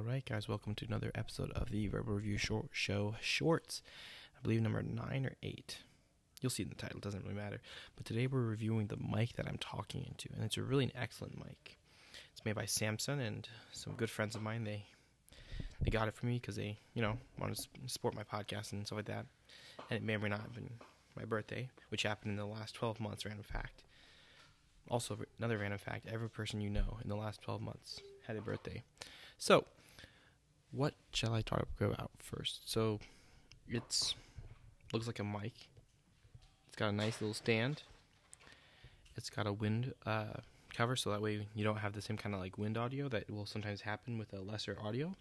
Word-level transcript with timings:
All 0.00 0.06
right, 0.06 0.24
guys, 0.24 0.48
welcome 0.48 0.74
to 0.76 0.86
another 0.86 1.10
episode 1.14 1.50
of 1.50 1.70
the 1.70 1.86
Verbal 1.86 2.14
Review 2.14 2.38
short 2.38 2.68
Show 2.72 3.16
Shorts. 3.20 3.82
I 4.34 4.40
believe 4.42 4.62
number 4.62 4.82
nine 4.82 5.26
or 5.26 5.36
eight. 5.42 5.76
You'll 6.40 6.48
see 6.48 6.62
in 6.62 6.70
the 6.70 6.74
title, 6.74 6.96
it 6.96 7.02
doesn't 7.02 7.22
really 7.22 7.34
matter. 7.34 7.60
But 7.96 8.06
today 8.06 8.26
we're 8.26 8.40
reviewing 8.40 8.86
the 8.86 8.96
mic 8.96 9.34
that 9.34 9.46
I'm 9.46 9.58
talking 9.58 10.06
into, 10.08 10.30
and 10.34 10.42
it's 10.42 10.56
a 10.56 10.62
really 10.62 10.84
an 10.84 10.92
excellent 10.94 11.36
mic. 11.36 11.76
It's 12.32 12.42
made 12.46 12.54
by 12.54 12.64
Samson, 12.64 13.20
and 13.20 13.46
some 13.72 13.92
good 13.92 14.08
friends 14.08 14.34
of 14.34 14.40
mine. 14.40 14.64
They 14.64 14.86
they 15.82 15.90
got 15.90 16.08
it 16.08 16.14
for 16.14 16.24
me 16.24 16.38
because 16.40 16.56
they, 16.56 16.78
you 16.94 17.02
know, 17.02 17.18
want 17.38 17.54
to 17.54 17.68
support 17.86 18.14
my 18.14 18.22
podcast 18.24 18.72
and 18.72 18.86
stuff 18.86 18.96
like 18.96 19.04
that. 19.04 19.26
And 19.90 19.98
it 19.98 20.02
may 20.02 20.14
or 20.14 20.20
may 20.20 20.30
not 20.30 20.40
have 20.40 20.54
been 20.54 20.70
my 21.14 21.26
birthday, 21.26 21.68
which 21.90 22.04
happened 22.04 22.30
in 22.30 22.36
the 22.38 22.46
last 22.46 22.74
12 22.74 23.00
months. 23.00 23.26
Random 23.26 23.44
fact. 23.44 23.84
Also, 24.88 25.18
another 25.38 25.58
random 25.58 25.78
fact: 25.78 26.06
every 26.10 26.30
person 26.30 26.62
you 26.62 26.70
know 26.70 26.96
in 27.04 27.10
the 27.10 27.16
last 27.16 27.42
12 27.42 27.60
months 27.60 28.00
had 28.26 28.38
a 28.38 28.40
birthday. 28.40 28.82
So, 29.36 29.66
what 30.72 30.94
shall 31.12 31.34
I 31.34 31.42
talk 31.42 31.66
about 31.80 32.10
first? 32.18 32.70
So, 32.70 33.00
it's 33.68 34.14
looks 34.92 35.06
like 35.06 35.18
a 35.18 35.24
mic. 35.24 35.52
It's 36.68 36.76
got 36.76 36.88
a 36.88 36.92
nice 36.92 37.20
little 37.20 37.34
stand. 37.34 37.82
It's 39.16 39.30
got 39.30 39.46
a 39.46 39.52
wind 39.52 39.92
uh, 40.06 40.40
cover, 40.74 40.96
so 40.96 41.10
that 41.10 41.20
way 41.20 41.46
you 41.54 41.64
don't 41.64 41.78
have 41.78 41.92
the 41.92 42.02
same 42.02 42.16
kind 42.16 42.34
of 42.34 42.40
like 42.40 42.58
wind 42.58 42.78
audio 42.78 43.08
that 43.08 43.30
will 43.30 43.46
sometimes 43.46 43.80
happen 43.80 44.18
with 44.18 44.32
a 44.32 44.40
lesser 44.40 44.76
audio. 44.82 45.14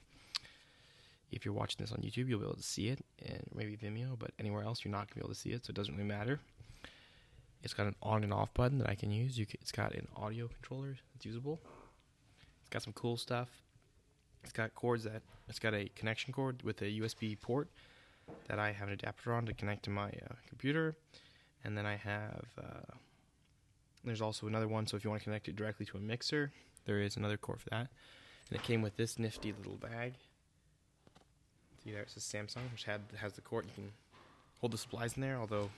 If 1.31 1.45
you're 1.45 1.53
watching 1.53 1.77
this 1.79 1.91
on 1.91 1.99
YouTube, 1.99 2.27
you'll 2.27 2.39
be 2.39 2.45
able 2.45 2.55
to 2.55 2.63
see 2.63 2.87
it, 2.87 3.05
and 3.23 3.43
maybe 3.53 3.77
Vimeo, 3.77 4.17
but 4.17 4.31
anywhere 4.39 4.63
else 4.63 4.83
you're 4.83 4.91
not 4.91 5.07
gonna 5.07 5.15
be 5.15 5.21
able 5.21 5.33
to 5.33 5.39
see 5.39 5.51
it, 5.51 5.65
so 5.65 5.71
it 5.71 5.75
doesn't 5.75 5.95
really 5.95 6.07
matter. 6.07 6.39
It's 7.61 7.73
got 7.73 7.87
an 7.87 7.95
on 8.01 8.23
and 8.23 8.33
off 8.33 8.53
button 8.53 8.79
that 8.79 8.89
I 8.89 8.95
can 8.95 9.11
use. 9.11 9.35
Can, 9.35 9.47
it's 9.61 9.71
got 9.71 9.93
an 9.93 10.07
audio 10.15 10.47
controller 10.47 10.95
that's 11.13 11.25
usable. 11.25 11.59
It's 12.61 12.69
got 12.69 12.83
some 12.83 12.93
cool 12.93 13.17
stuff. 13.17 13.49
It's 14.43 14.53
got 14.53 14.73
cords 14.75 15.03
that 15.03 15.21
it's 15.47 15.59
got 15.59 15.73
a 15.73 15.89
connection 15.95 16.33
cord 16.33 16.61
with 16.63 16.81
a 16.81 16.85
USB 16.85 17.39
port 17.39 17.67
that 18.47 18.59
I 18.59 18.71
have 18.71 18.87
an 18.87 18.93
adapter 18.93 19.33
on 19.33 19.45
to 19.47 19.53
connect 19.53 19.83
to 19.83 19.89
my 19.89 20.07
uh, 20.07 20.35
computer, 20.47 20.95
and 21.63 21.77
then 21.77 21.85
I 21.85 21.95
have 21.95 22.45
uh, 22.57 22.95
there's 24.03 24.21
also 24.21 24.47
another 24.47 24.67
one. 24.67 24.87
So 24.87 24.97
if 24.97 25.03
you 25.03 25.09
want 25.09 25.21
to 25.21 25.25
connect 25.25 25.47
it 25.47 25.55
directly 25.55 25.85
to 25.87 25.97
a 25.97 25.99
mixer, 25.99 26.51
there 26.85 27.01
is 27.01 27.17
another 27.17 27.37
cord 27.37 27.61
for 27.61 27.69
that. 27.69 27.87
And 28.49 28.59
it 28.59 28.63
came 28.63 28.81
with 28.81 28.97
this 28.97 29.19
nifty 29.19 29.53
little 29.53 29.77
bag. 29.77 30.13
See 31.83 31.91
there, 31.91 32.01
it 32.01 32.09
says 32.09 32.23
Samson, 32.23 32.63
which 32.71 32.85
had 32.85 33.01
has 33.17 33.33
the 33.33 33.41
cord. 33.41 33.65
You 33.65 33.71
can 33.75 33.91
hold 34.59 34.73
the 34.73 34.77
supplies 34.77 35.13
in 35.13 35.21
there. 35.21 35.37
Although 35.37 35.69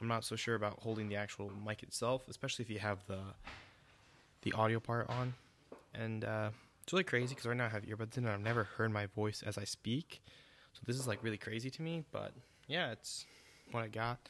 I'm 0.00 0.08
not 0.08 0.24
so 0.24 0.36
sure 0.36 0.54
about 0.54 0.80
holding 0.80 1.08
the 1.08 1.16
actual 1.16 1.50
mic 1.66 1.82
itself, 1.82 2.28
especially 2.28 2.64
if 2.64 2.70
you 2.70 2.78
have 2.78 2.98
the 3.06 3.18
the 4.42 4.52
audio 4.52 4.78
part 4.78 5.08
on. 5.10 5.34
And 5.94 6.24
uh, 6.24 6.50
it's 6.86 6.92
really 6.92 7.02
crazy 7.02 7.34
because 7.34 7.46
right 7.46 7.56
now 7.56 7.64
I 7.64 7.70
have 7.70 7.82
earbuds 7.82 8.16
in 8.16 8.26
and 8.26 8.32
I've 8.32 8.40
never 8.40 8.62
heard 8.62 8.92
my 8.92 9.06
voice 9.06 9.42
as 9.44 9.58
I 9.58 9.64
speak. 9.64 10.22
So 10.72 10.82
this 10.86 10.94
is 10.94 11.08
like 11.08 11.18
really 11.20 11.36
crazy 11.36 11.68
to 11.68 11.82
me. 11.82 12.04
But 12.12 12.30
yeah, 12.68 12.92
it's 12.92 13.26
what 13.72 13.82
I 13.82 13.88
got. 13.88 14.20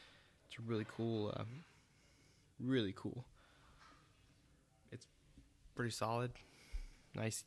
It's 0.48 0.58
really 0.58 0.86
cool. 0.96 1.34
Uh, 1.36 1.44
really 2.58 2.94
cool. 2.96 3.26
It's 4.90 5.06
pretty 5.74 5.90
solid. 5.90 6.30
Nice. 7.14 7.44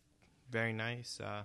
Very 0.52 0.74
nice. 0.74 1.20
Uh, 1.20 1.42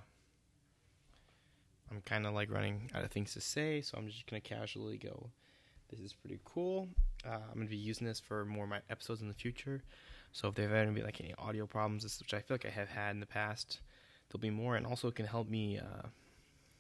I'm 1.91 2.03
kind 2.03 2.27
of 2.27 2.35
like 2.35 2.53
running 2.53 2.91
out 2.95 3.03
of 3.03 3.11
things 3.11 3.33
to 3.33 3.41
say, 3.41 3.81
so 3.81 3.97
I'm 3.97 4.09
just 4.09 4.27
going 4.27 4.43
to 4.43 4.47
casually 4.47 4.99
go 4.99 5.31
this 5.91 6.01
is 6.01 6.13
pretty 6.13 6.41
cool. 6.45 6.89
Uh, 7.27 7.39
I'm 7.51 7.55
gonna 7.55 7.67
be 7.67 7.77
using 7.77 8.07
this 8.07 8.21
for 8.21 8.45
more 8.45 8.65
of 8.65 8.71
my 8.71 8.81
episodes 8.91 9.23
in 9.23 9.29
the 9.29 9.35
future. 9.35 9.83
So 10.35 10.49
if 10.49 10.57
there 10.57 10.75
ever 10.75 10.93
like 11.05 11.21
any 11.21 11.33
audio 11.39 11.65
problems, 11.65 12.03
which 12.03 12.35
I 12.35 12.41
feel 12.41 12.57
like 12.57 12.67
I 12.67 12.71
have 12.71 12.89
had 12.89 13.13
in 13.13 13.21
the 13.21 13.27
past, 13.27 13.79
there'll 14.29 14.43
be 14.43 14.51
more, 14.51 14.75
and 14.75 14.85
also 14.85 15.07
it 15.07 15.15
can 15.15 15.27
help 15.27 15.49
me 15.49 15.79
uh, 15.79 16.09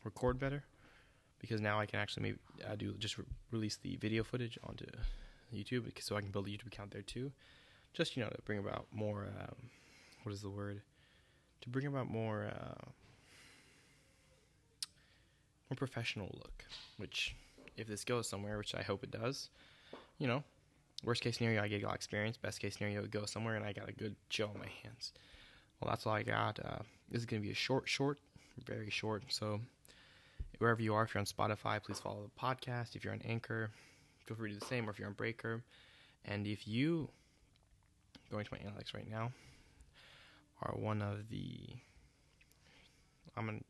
record 0.02 0.40
better 0.40 0.64
because 1.38 1.60
now 1.60 1.78
I 1.78 1.86
can 1.86 2.00
actually 2.00 2.24
maybe 2.24 2.38
uh, 2.68 2.74
do 2.74 2.94
just 2.98 3.16
re- 3.16 3.24
release 3.52 3.76
the 3.76 3.94
video 3.96 4.24
footage 4.24 4.58
onto 4.64 4.86
YouTube, 5.54 5.84
so 6.02 6.16
I 6.16 6.20
can 6.20 6.32
build 6.32 6.48
a 6.48 6.50
YouTube 6.50 6.66
account 6.66 6.90
there 6.90 7.02
too. 7.02 7.30
Just 7.92 8.16
you 8.16 8.24
know 8.24 8.28
to 8.28 8.42
bring 8.42 8.58
about 8.58 8.86
more. 8.92 9.28
Um, 9.40 9.70
what 10.24 10.32
is 10.32 10.42
the 10.42 10.50
word? 10.50 10.82
To 11.60 11.68
bring 11.68 11.86
about 11.86 12.10
more 12.10 12.46
uh, 12.46 12.90
more 15.70 15.76
professional 15.76 16.30
look, 16.34 16.64
which 16.96 17.36
if 17.76 17.86
this 17.86 18.02
goes 18.02 18.28
somewhere, 18.28 18.58
which 18.58 18.74
I 18.74 18.82
hope 18.82 19.04
it 19.04 19.12
does, 19.12 19.50
you 20.18 20.26
know, 20.26 20.42
worst 21.04 21.22
case 21.22 21.38
scenario, 21.38 21.62
I 21.62 21.68
get 21.68 21.82
a 21.82 21.86
lot 21.86 21.92
of 21.92 21.96
experience. 21.96 22.36
Best 22.36 22.60
case 22.60 22.76
scenario, 22.76 23.02
it 23.04 23.10
goes 23.10 23.30
somewhere 23.30 23.56
and 23.56 23.64
I 23.64 23.72
got 23.72 23.88
a 23.88 23.92
good 23.92 24.16
show 24.28 24.46
on 24.46 24.58
my 24.58 24.68
hands. 24.82 25.12
Well, 25.80 25.90
that's 25.90 26.06
all 26.06 26.14
I 26.14 26.22
got. 26.22 26.58
Uh, 26.64 26.78
this 27.10 27.20
is 27.20 27.26
going 27.26 27.42
to 27.42 27.46
be 27.46 27.52
a 27.52 27.56
short, 27.56 27.88
short, 27.88 28.18
very 28.64 28.90
short. 28.90 29.24
So, 29.28 29.60
wherever 30.58 30.80
you 30.80 30.94
are, 30.94 31.02
if 31.02 31.14
you're 31.14 31.20
on 31.20 31.26
Spotify, 31.26 31.82
please 31.82 31.98
follow 31.98 32.22
the 32.22 32.40
podcast. 32.40 32.96
If 32.96 33.04
you're 33.04 33.12
on 33.12 33.22
Anchor, 33.24 33.70
feel 34.24 34.36
free 34.36 34.50
to 34.50 34.54
do 34.54 34.60
the 34.60 34.66
same. 34.66 34.88
Or 34.88 34.90
if 34.90 34.98
you're 34.98 35.08
on 35.08 35.14
Breaker, 35.14 35.62
and 36.24 36.46
if 36.46 36.66
you 36.66 37.10
going 38.30 38.44
to 38.44 38.52
my 38.52 38.58
analytics 38.58 38.94
right 38.94 39.08
now 39.08 39.30
are 40.62 40.74
one 40.74 41.02
of 41.02 41.28
the 41.28 41.58
I'm 43.36 43.48
an, 43.48 43.64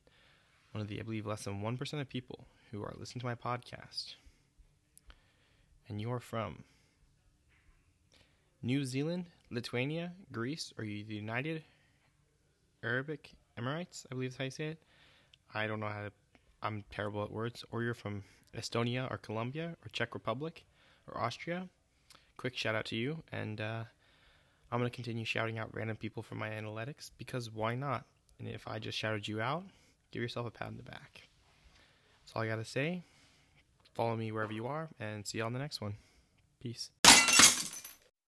one 0.72 0.83
of 0.83 0.89
the 0.89 1.01
I 1.01 1.03
believe 1.03 1.27
less 1.27 1.45
than 1.45 1.61
one 1.61 1.77
percent 1.77 2.01
of 2.01 2.09
people 2.09 2.47
who 2.71 2.83
are 2.83 2.95
listening 2.97 3.21
to 3.21 3.27
my 3.27 3.34
podcast 3.34 4.15
and 5.89 6.01
you 6.01 6.12
are 6.12 6.21
from 6.21 6.65
New 8.64 8.84
Zealand, 8.84 9.26
Lithuania, 9.50 10.12
Greece, 10.32 10.72
or 10.78 10.84
the 10.84 11.04
United 11.06 11.62
Arabic 12.82 13.30
Emirates, 13.60 14.06
I 14.10 14.14
believe 14.14 14.30
is 14.30 14.36
how 14.36 14.44
you 14.44 14.50
say 14.50 14.69
it. 14.69 14.78
I 15.52 15.66
don't 15.66 15.80
know 15.80 15.88
how 15.88 16.02
to, 16.02 16.12
I'm 16.62 16.82
terrible 16.91 17.22
at 17.22 17.30
words. 17.30 17.64
Or 17.70 17.82
you're 17.82 17.94
from 17.94 18.24
Estonia 18.56 19.10
or 19.10 19.19
Colombia 19.19 19.76
or 19.84 19.88
Czech 19.92 20.14
Republic 20.14 20.64
or 21.06 21.20
Austria. 21.20 21.69
Quick 22.38 22.56
shout 22.56 22.74
out 22.74 22.86
to 22.86 22.97
you. 22.97 23.22
And 23.32 23.60
uh, 23.60 23.84
I'm 24.72 24.80
going 24.80 24.91
to 24.91 24.94
continue 24.94 25.26
shouting 25.26 25.58
out 25.58 25.69
random 25.74 25.97
people 25.97 26.22
from 26.22 26.38
my 26.38 26.48
analytics 26.48 27.10
because 27.19 27.50
why 27.50 27.74
not? 27.74 28.04
And 28.38 28.48
if 28.48 28.66
I 28.66 28.78
just 28.78 28.97
shouted 28.97 29.28
you 29.28 29.42
out, 29.42 29.64
give 30.10 30.22
yourself 30.22 30.47
a 30.47 30.50
pat 30.50 30.69
on 30.69 30.76
the 30.78 30.82
back. 30.82 31.20
That's 32.22 32.32
all 32.34 32.42
I 32.42 32.48
got 32.48 32.56
to 32.56 32.64
say. 32.64 33.04
Follow 33.92 34.16
me 34.16 34.32
wherever 34.32 34.53
you 34.53 34.66
are, 34.66 34.88
and 34.98 35.24
see 35.24 35.38
you 35.38 35.44
on 35.44 35.53
the 35.53 35.60
next 35.60 35.80
one. 35.80 35.94
Peace. 36.60 36.91